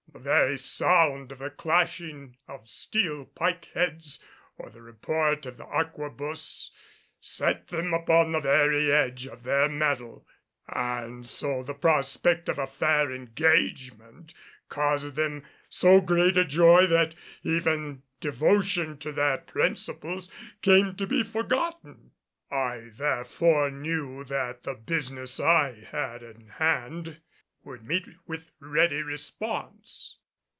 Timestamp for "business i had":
24.75-26.21